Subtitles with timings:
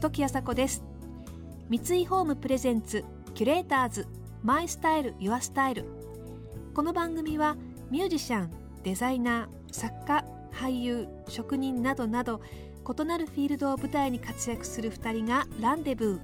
[0.00, 0.82] 時あさこです。
[1.70, 3.04] 三井ホームプレゼンツ
[3.34, 4.06] キュレーターズ
[4.42, 5.86] マイスタイルユアスタイル。
[6.74, 7.56] この番組は
[7.90, 8.50] ミュージシャン
[8.82, 12.42] デザイナー作家俳優職人などなど
[12.86, 16.20] 異なるフィールドを舞台に活躍する2人がランデブー。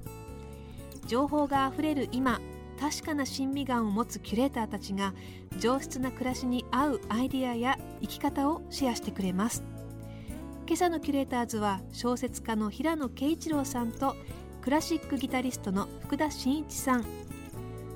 [1.06, 2.38] 情報があふれる今
[2.80, 5.12] 確かな親身眼を持つキュレーターたちが
[5.58, 9.62] 上質な暮らしに合うアイディアや生き方をシェアしてくれます。
[10.66, 14.16] 今朝のキュレーターズは小説家の平野啓一郎さんと
[14.62, 17.04] クラシックギタリストの福田真一さん。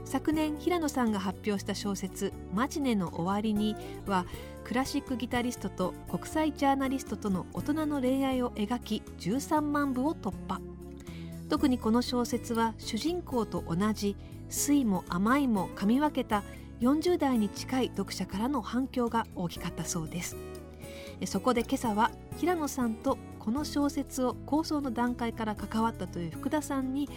[0.05, 3.75] 昨年平野さんが発表した小説「マチネの終わりに」
[4.07, 4.27] は
[4.65, 10.61] クラシックギタリストと国際ジャーナリストとの大人の恋愛を描き13万部を突破。
[11.49, 14.17] 特にこの小説は主人公と同じ
[14.55, 16.43] 酸も甘いも噛み分けた
[16.81, 20.37] 40代に近い読者からの反響が大きかったそうです。
[21.27, 27.09] そこで今朝は平野さんとこの小説を構想の段階から関わったという福田さんに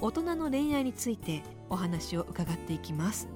[0.00, 3.28] 大人の恋愛についてお話を伺っていきます。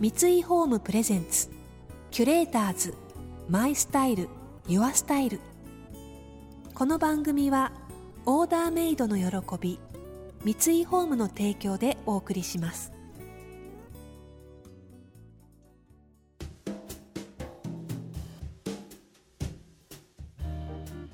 [0.00, 1.48] 三井ホームプレゼンツ
[2.10, 2.94] キュレーターズ
[3.48, 4.28] マイスタイル
[4.66, 5.40] ユアスタイル。
[6.74, 7.72] この番組は
[8.26, 9.24] オーダーメイドの喜
[9.60, 9.78] び
[10.44, 12.92] 三井ホームの提供でお送りします。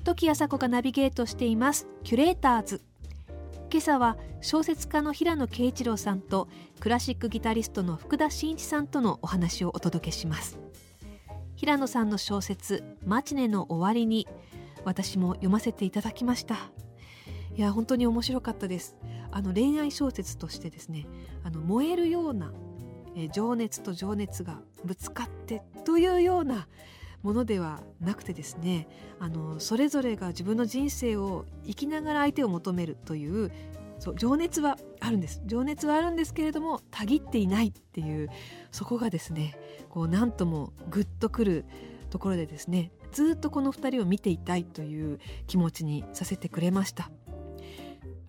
[0.03, 1.85] 時あさこがナビゲートしています。
[2.03, 2.81] キュレーターズ。
[3.71, 6.47] 今朝は小説家の平野啓一郎さんと
[6.79, 10.57] クラシックギタリストの福田真一さんとのお話をお届けします。
[11.55, 14.27] 平野さんの小説マチネの終わりに
[14.85, 16.71] 私も読ませていただきました。
[17.55, 18.95] いや本当に面白かったです。
[19.31, 21.05] あの恋愛小説としてですね
[21.43, 22.51] あの燃えるような
[23.15, 26.67] え情熱と情熱がぶつかってというような
[27.21, 28.87] ものではなくてですね
[29.19, 33.51] あのそれぞれが自分の人生を生きながら相手を求めるという
[33.99, 35.41] そう情熱はあるんです。
[35.45, 38.29] 情熱はあるんですけれどもたぎっていないっていう
[38.71, 39.57] そこがですね
[39.89, 41.65] こう何ともグッとくる
[42.09, 47.11] ところでですねずっとこの2人を見ていたいという気持ちにさせてくれました。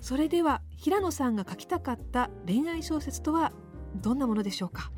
[0.01, 3.53] それでは平野さんが書きたかった恋愛小説とは
[3.97, 4.91] どんなものでしょうか？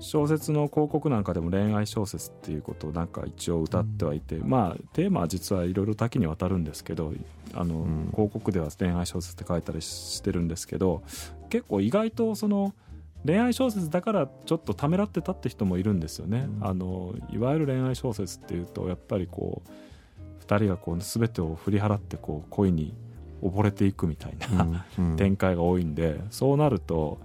[0.00, 7.12] 小説の広告なんかでも恋愛小説っていうことをなんか一応歌ってはいて、うん、まあテーマは実はいろいろ多岐にわたるんですけど
[7.54, 11.02] あの、うん、広告では恋愛小説って書いたりしてるんですけど
[11.50, 12.74] 結構意外とその
[13.26, 16.48] 恋愛小説だからちょっとためらってたって人もいるんですよね。
[16.60, 19.70] うん、あのいわゆる恋愛小説っていうとやっぱりこう
[20.48, 22.94] 2人がこう全てを振り払ってこう恋に
[23.42, 24.84] 溺れていくみたいな、
[25.16, 27.18] 展開が多いんでそうなると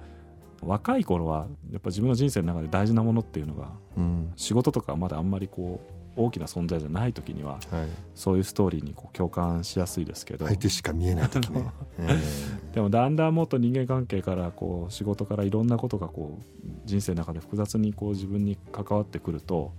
[0.61, 7.61] 若い頃はやっぱ自分の人生の中で大事なものっていうのが、うん、仕事とかまだあんまりこう大きな存在じゃない時には、はい、
[8.13, 10.45] そういうストーリーにこう共感しやすいですけど。
[10.45, 11.65] 相手しか見えない時ね、
[11.97, 19.71] えー、でもだんだんもっと人間関係からこう仕事からいろんなことがこう人生の中で複雑にこう自分に関わってくると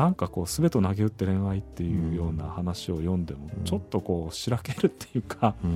[0.00, 5.74] なんかこう全てを投げ打って恋愛っていうような話を読んでもちょっとこうしらけるっていうか、うん、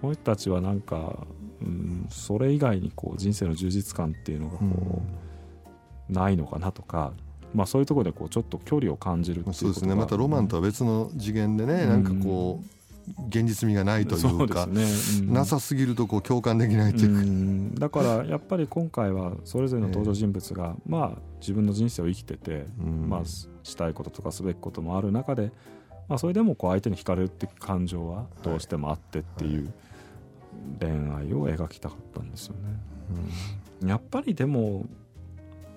[0.00, 1.26] この人たちはなんか
[1.60, 5.02] うん、それ以外にこう人生の充実感っていうのがこ
[6.10, 7.12] う、ないのかなとか、
[7.54, 9.94] まあ、そういうところでこうちょっと距離を感じるそうですね。
[9.94, 12.85] またロマンとは別の次元でね、うん、なんかこう
[13.28, 14.84] 現実味がないというか、ね。
[15.20, 25.52] うん、なさすぎるとこう共感できないというか、うん、だからやっぱり今回はそれぞれの登場人物が、まあ、自分の人生を生きてて、まあ、したいこととかすべきこともある中で、
[26.08, 29.72] まあ、それでもこう相手に惹かれるって感情はどうしてもあってっていう。
[30.80, 32.60] 恋愛を描きたかったんですよね。
[33.82, 34.86] うん、やっぱりでも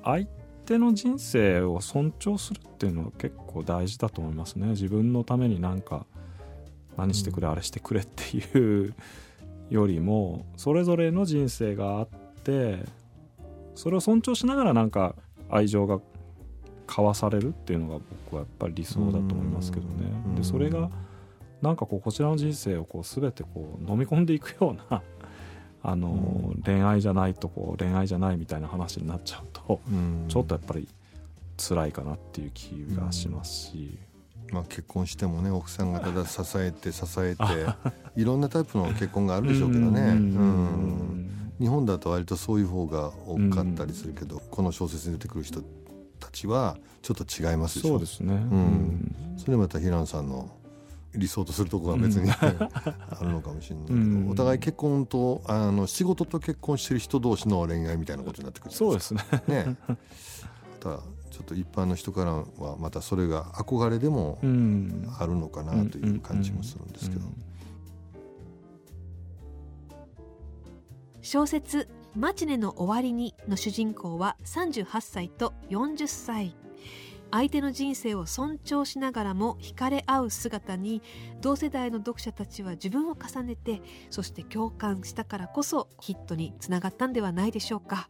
[0.03, 0.27] 相
[0.65, 4.67] 手の人生を尊重するっていうのは結構大事だと思いますね。
[4.67, 6.05] 自分のためになんか
[6.99, 8.93] 何してくれ、あれしてくれっていう
[9.69, 12.07] よりもそれぞれの人生があっ
[12.43, 12.79] て
[13.75, 15.15] それを尊重しながらなんか
[15.49, 15.99] 愛情が
[16.87, 20.35] 交わされるっていうのが僕はやっぱり理想だと思いますけどね。
[20.35, 20.89] でそれが
[21.61, 25.01] なんかこうこちらの人生をこう全てこう飲み込んでいくような
[25.83, 30.87] あの、うん、恋愛じゃないとこう恋愛じゃないみたいな話になっちゃうと、うん、ちょっとやっぱり
[31.57, 33.97] 辛いかなっていう気がしますし。
[34.49, 37.43] うん、まあ、結婚してもね奥さんがただ支えて支えて
[38.15, 41.29] いろんなタイプの結婚があるでしょうけどね、うん、
[41.59, 45.61] 日本だと割とそういう方が多かったりするけど、この小説に出てくる人
[46.19, 49.15] たちはちょっと違いますそうですね、うん。
[49.37, 50.49] それまた平野さんの
[51.13, 59.23] 理想とするところは別に、 あるのかもしれないけど、お互い結婚とあの仕事と結婚してる人同士の恋愛みたいなことになってくるそうですね。
[59.47, 59.77] ね。
[60.79, 60.99] ただ
[61.39, 64.39] ちょっと一般の人からはまたそれが憧れでも
[65.17, 67.21] あるのかなという感じもするんですけど。
[71.21, 76.55] 小説「マチネの終わりに」の主人公は38歳と40歳。
[77.31, 81.03] 相手の人生を尊重しながらも惹かれ合う姿に
[81.41, 88.09] 同世代の読者たちは自分を重ねてそして共感したからこそヒットにつながったんではないでしょうか。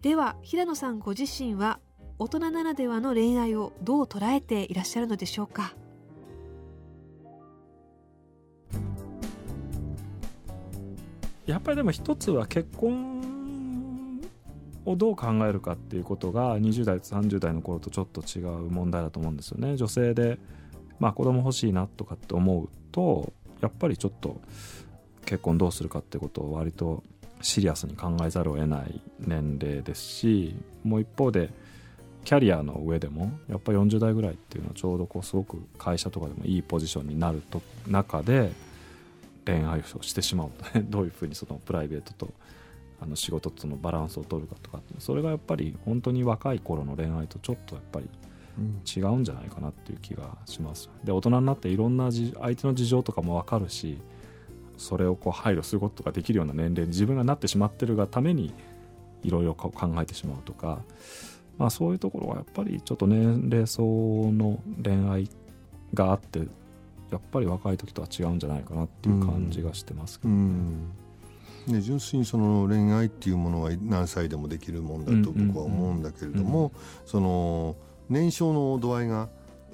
[0.00, 1.80] では平野さんご自身は
[2.18, 5.74] 大人ならではの恋愛をどう捉えていらっしゃるのでしょうか？
[11.44, 14.20] やっぱりでも一つは結婚
[14.84, 19.76] をどう考えるかっていうことが20代30代の頃とちょっと違う問題だと思うんですよね。
[19.76, 20.38] 女性で、
[20.98, 24.40] まあ、子供欲しいなとかって思うとやっぱりちょっと
[25.26, 27.02] 結婚どうするかってことを割と
[27.42, 31.50] シリアスに考えざるを得ない年齢ですしもう一方で
[32.26, 38.50] キャリアの上でもやっぱ40代ぐらいっていうのはちょうどこうすごく会社とかでもいいポジションになると中で
[39.46, 42.34] 恋愛をしてしまうとね どういうふうにそのプライベートと
[43.00, 48.08] あの仕事とのバランスを取るかとかそれがやっぱり本当に若い頃の恋愛とちょっとやっぱり
[48.84, 50.90] 違うんじゃないかなっていう気がします。
[51.04, 53.98] で大人になっていろんな相手の事情とかも分かるし
[54.76, 58.52] それをこう配慮することができるような年齢に自分がなってしまってるがために
[59.22, 59.70] いろいろ考
[60.02, 60.80] えてしまうとか、
[61.58, 65.28] まあ、そういうところはやっぱりちょっと年齢層の恋愛
[65.94, 66.40] があって
[67.10, 70.40] やっぱり若い時とは違うんじゃないかなっていう感じがしてますけどね。
[70.40, 70.92] うん
[71.66, 76.72] ね、純粋にその恋愛っていうものは何歳でもできるもんだと僕は思うんだけれども、
[77.04, 77.74] その
[78.08, 79.28] 年少の度合いが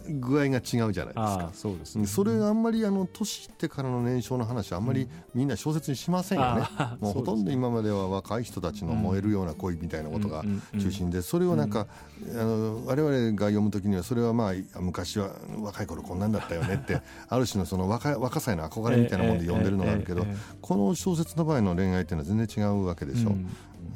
[0.08, 1.50] 具合が違うじゃないですか。
[1.52, 6.68] そうです、ね、それあんまりあの年いってからの年少の話あんまりみんな小説にしませんよね、
[7.00, 10.44] もうほとんど今までは若い人たちの燃えるような恋みたいなことが
[10.78, 11.86] 中心でそれをなんか、
[12.30, 20.26] あの我々が読む時にはそれはまあ昔は若い頃こんなんだったよねって ある種のその若若さへの憧れみたいなもので読んでるのがあるけど、
[20.60, 23.34] この小説の場合の恋愛っていうのは全然違うわけでしょ。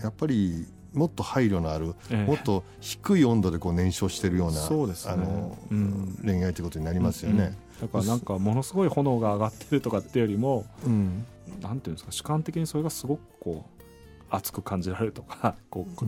[0.03, 11.27] やっぱりもっと配慮のある、えもっと低い温度でこう燃焼しているようなそうです、ね、あの、うん、恋愛ということになりますよね、うん、だからなんかものすごい炎が上がってるとかっていうよりも、うん、
[11.61, 16.05] なんていうんですか主観的にそれがすごくこう熱く感じられるとか こう、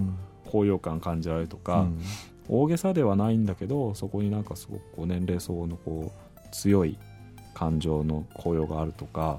[0.46, 1.87] 高揚感感じられるとか、
[2.49, 6.96] 大げさではないんだけどそこになんかすごくこう年齢層のこう強い
[7.52, 9.38] 感情の高揚があるとか、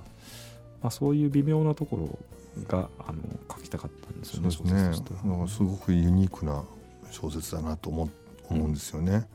[0.83, 2.19] まあ、そういう微妙なところ
[2.67, 3.21] があの
[3.51, 4.51] 書きたかったんですよね。
[4.51, 5.47] そうですね。
[5.47, 6.63] すごくユニークな
[7.11, 8.09] 小説だなと思
[8.49, 9.27] 思うんですよね。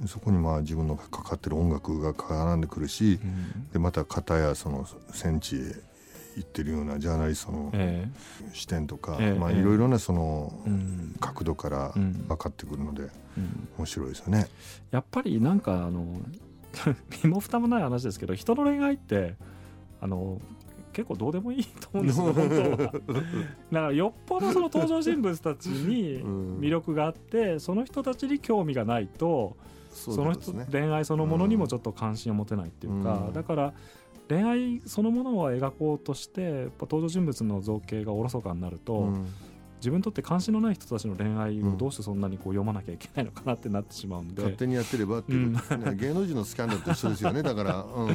[0.00, 5.58] うん、そこにまあ自分のかかってる音楽が絡んでくるし、うん、でまた片やその戦地へ
[6.38, 7.72] 行ってるようなジャーナリストの
[8.52, 10.52] 視点とか、えー、まあいろいろなその
[11.20, 13.08] 角度から分かってくるので
[13.76, 14.46] 面白いですよね。
[14.90, 16.20] やっぱりなんかあの
[17.24, 19.34] 身も蓋もない話ですけど人の恋愛って
[20.00, 20.40] あの
[20.98, 22.76] 結構どうでもいいと思うんですよ本当は。
[22.90, 23.00] だか
[23.70, 29.56] らよっぽどその登場人物たちに魅力があって、その人たちに興味がないと
[29.92, 33.74] その人、恋愛そのものにもちょっと関心を持てないっていうか、だから
[34.28, 39.12] 恋愛そのものを描こうとしてやっぱ登場人物の造形がおろそかになると、
[39.78, 48.10] 自分にとって関心のない人たちの恋愛をどうしてそんなにこう読まなきゃいけないのかなってなってしまうんで、勝手にやってればっていう、うん、芸能人のスキャンダルと一緒ですよねだから、う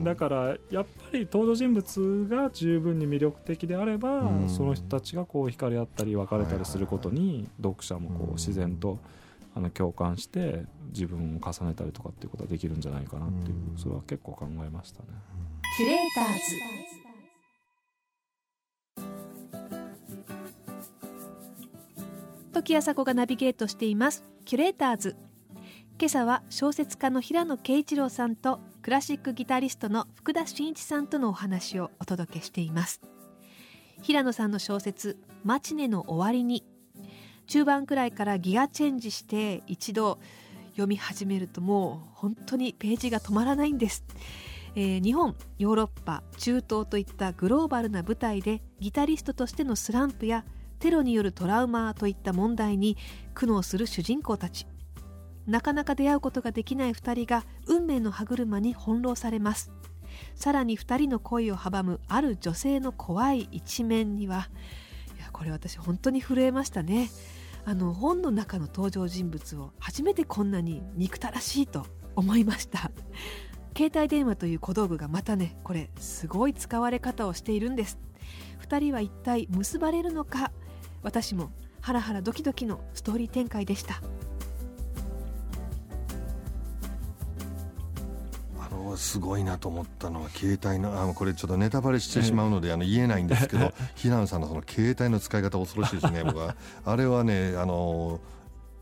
[0.00, 8.98] ん、だからやっぱり登場人物が十分に魅力的であれば、うん、その人たちがこう惹かれ合ったり別れたりすることに読者もこう自然と
[9.54, 13.54] あの共感して自分を重ねたりとかっていうことができるんじゃないかなっていう。
[13.76, 15.08] それは結構考えましたね。
[15.76, 16.97] キュレーターズ
[22.58, 24.24] 時朝子がナビゲートしています。
[24.44, 25.16] キュレーターズ。
[25.96, 33.00] 今朝は小説家の平野啓一郎さんとクラシックギタリストの福田真一さんとのお話をお届けしています。
[34.02, 36.64] 平野さんの小説マチネの終わりに
[37.46, 40.18] 中盤くらいからギアチェンジして一度
[40.70, 44.04] 読み始めるともう本当にページが止まらないんです。
[44.74, 50.44] えー、日本ヨーロッパ中東といったグローバルな舞台でギタリストとしてのスランプや
[50.78, 52.96] テロによるトラウマといった問題に
[53.34, 54.66] 苦悩する主人公たち。
[55.46, 59.72] なかなか出会うことができない2人が運命の歯車に翻弄されます。
[60.34, 64.48] さらに2人の恋を阻むある女性の怖い一面には
[65.16, 67.08] いやこれ私本当に震えましたね。
[67.64, 72.90] あの本の中の登場人物を初めてこんなに憎たらしいと思いました。
[73.76, 77.98] 携帯電話という小道具がまたねこれすごい使われ方をしているんです。
[78.68, 80.50] 2人は一体結ばれるのか？
[81.02, 81.50] 私も
[81.80, 84.00] ハラハラドキドキのストーリー展開でした。
[88.60, 96.56] あのすごいなと思ったのは携帯のあこれちょっとネタバレしてしまうので、あの言えないんですけど 平野さんのその携帯の使い方恐ろしいですね 僕は。
[96.84, 98.20] あれはねあの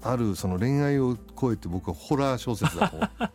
[0.02, 3.00] あるその恋愛を超えて僕はホラー小説だと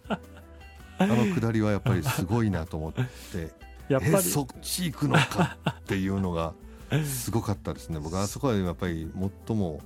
[1.00, 3.52] あのくだりはやっぱりすごいなと思って
[3.90, 6.54] やっぱりそっち行くのかっていうのが
[7.06, 8.00] すごかったですね。
[8.00, 9.10] 僕あそこはやっぱり
[9.48, 9.82] 最も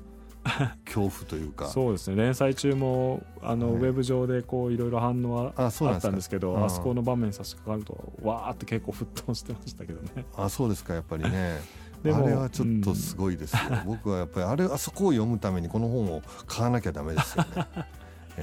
[0.85, 1.67] 恐怖というか。
[1.67, 2.17] そうですね。
[2.17, 10.25] 連載中もあの、ウェブ上でこういろいろ反応はあったんですけどあそこの場面差し掛かるとわーって結構沸騰してましたけどね。
[10.35, 11.59] あそうですかやっぱりね。
[12.05, 17.49] あれはちょっとすごいですよ、うん、僕はやっぱりあれあそこを読むためにこの本を買わなきゃダメですよね、
[18.37, 18.41] え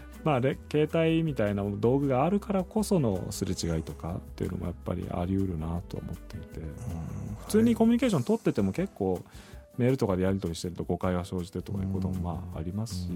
[0.00, 6.60] ーまあ、携帯みたいな道具があるからこそのすれ違いとかっていうのもやっぱりあり得るなと思っていて、
[7.46, 9.22] 普通にコミュニケーション取ってても結構
[9.76, 13.08] メールとかでやり取りしてると誤解が生じてとかいうこともまあありますし。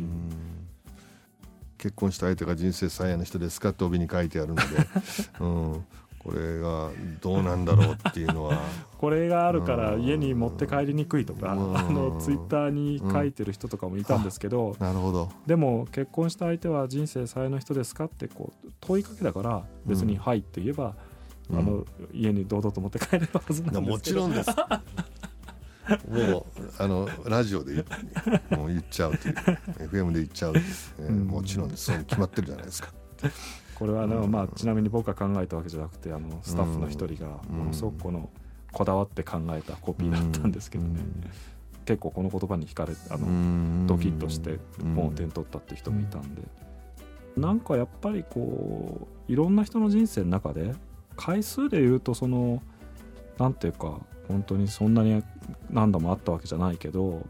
[1.79, 4.63] 結婚した相手が人生最愛の人ですかって帯に書いてあるので、
[5.41, 5.85] うん、
[6.19, 8.61] これがどうなんだろうっていうのは。
[8.99, 15.31] これがあるから家に持って帰りにくいとか、あのツイッターに書いてる人とかもいたんですけど、なるほど。
[15.47, 20.97] でも結婚した相手は人生最愛の人ですかってこう問いかけだから別に「はい」って言えば、
[21.51, 23.81] あの家に堂々と持って帰れるはずなんですけど。
[23.83, 24.51] もちろんです。
[26.09, 27.85] もうあのラジオで
[28.51, 29.35] もう言っちゃうという。
[29.91, 31.87] FM で言っちゃう、えー、もちろんです。
[31.87, 32.93] そう決まってるじゃないですか。
[33.79, 38.29] これはあの、まあ、ちなみに僕が考えたわけじゃなくてあのスタッフの一人がものすごくこの
[38.73, 41.01] こだわって考えたコピーだったんですけどね、
[41.85, 44.59] 結構この言葉に惹かれあのドキッとして
[44.95, 46.43] 本を手に取ったっていう人もいたんで、
[47.37, 50.75] なんかやっぱりこういろんな人の人生の中で
[51.17, 52.63] 回数で言うとその
[53.39, 55.23] なんていうか本当にそんなに
[55.71, 57.27] 何度もあったわけじゃないけど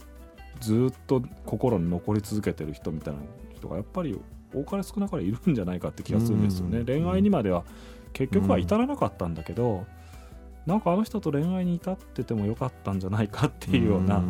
[0.61, 3.21] ずっと心に残り続けてる人みたいな
[3.55, 4.19] 人がやっぱり
[4.55, 7.64] 多かれ少なかれいるんじゃないかって気がするんですよね、恋愛にまでは
[8.12, 9.87] 結局は至らなかったんだけど、
[10.67, 14.23] なんかあの人と恋愛に至っててもよかったんじゃないかっていうような、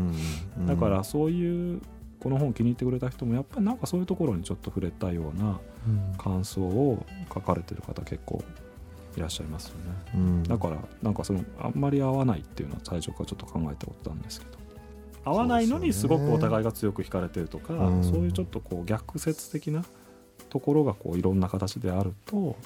[0.67, 1.81] だからそういう
[2.21, 5.61] この本気に入ってくれた人もやっぱりなんかそういうところにちょっと触れたような
[6.17, 8.43] 感想を書かれてる方結構
[9.17, 9.83] いらっしゃいますよね、
[10.15, 14.59] うん、だからなんかそのあんまり合わないっていうのは最初からちょっと考えたことなんですけど。
[15.25, 19.85] 合わないのにすごくお互いが強く惹かれてるとかそう,、いうちょっとこう逆説的な
[20.49, 22.57] ところがこういろんな形であるとこ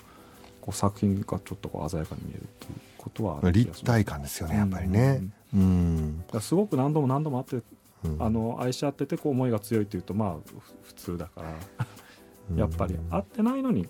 [0.68, 5.22] う作品がちょっとこう鮮やかに見えるっていうことは立体感ですよねやっぱりね。
[5.52, 7.56] うん、うん、すごく何度も何度もあって、
[8.04, 13.88] うん、あの愛し合っててこう思いが強いっていうとまあ普通だからやっぱり会ってないのに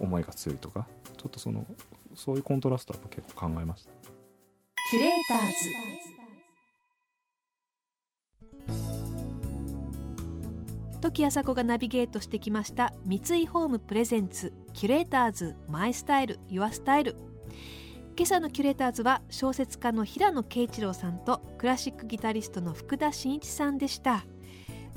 [0.00, 1.64] 思いが強いとかちょっとその
[2.14, 3.90] そういうコントラストは結構考えました。
[4.90, 6.13] キュレーターズ
[11.04, 17.14] 時朝子がナビゲートしてきました三井ホームプレゼンツキュレーターズマイスタイルユアスタイル。
[18.16, 24.24] 今朝のキュレーターズは小説家の平野啓一郎さんとクラシックギタリストの福田真一さんでした。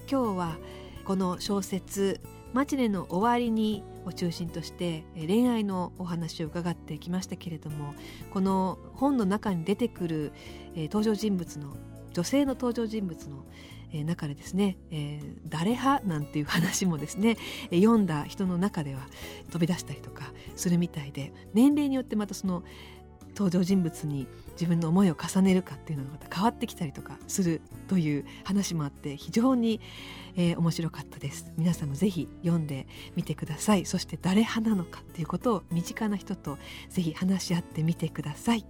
[0.09, 0.57] 今日は
[1.03, 2.21] この小説
[2.53, 7.93] 「マチネの終わりに」を中心として恋愛のお話を伺ってきましたけれども
[8.31, 10.31] この本の中に出てくる
[10.73, 11.75] 登場人物の
[12.17, 13.45] 女性の登場人物の
[13.93, 17.37] え、中でですね、えー、誰派なんていう話もですね、
[17.69, 19.01] え、読んだ人の中では
[19.51, 22.63] 飛び出したりとかするみたいで年齢によってまたその
[23.29, 29.79] 登場人物に自分の思いを重ねるかっていうのがまた変わってきたりとかするという話もあって非常に、
[30.35, 31.53] えー、面白かったです。
[31.55, 33.85] 皆さんもぜひ読んでみてください。
[33.85, 36.57] そして誰派なのかっていうことを身近な人と
[36.89, 38.65] ぜひ話し合ってみてください。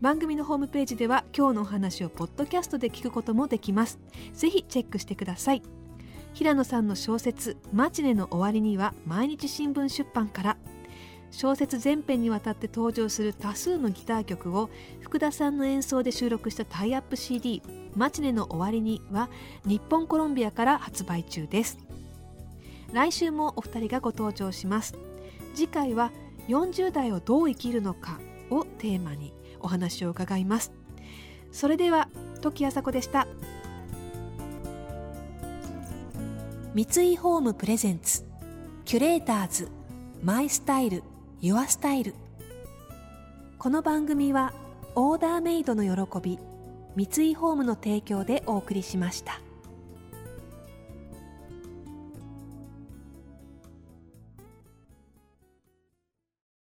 [0.00, 3.98] 番組のホームページでは今日のお話をポッドキャストで聞くこともできます。
[4.32, 5.62] ぜひチェックしてください。
[6.32, 10.56] 平野さんの小説「マチネの終わりに」は毎日新聞出版から。
[11.30, 17.62] 小説全編にわたって登場する多数のギター曲を福田さんの演奏で収録したタイアップ CD
[17.94, 19.28] 「マチネの終わりに」は
[19.66, 21.78] 日本コロンビアから発売中です。
[22.94, 24.96] 来週もお二人がご登場します。
[25.54, 26.10] 次回は
[26.48, 29.38] 40代をどう生きるのかをテーマに。
[29.60, 30.72] お話を伺います。
[31.52, 32.08] それでは
[32.40, 33.26] 時あさこでした。
[36.74, 38.24] 三井ホームプレゼンツ
[38.84, 39.68] キュレーターズ
[40.22, 41.02] マイスタイル
[41.40, 42.14] ユアスタイル。
[43.58, 44.52] この番組は
[44.94, 46.38] オーダーメイドの喜び
[46.96, 49.40] 三井ホームの提供でお送りしました。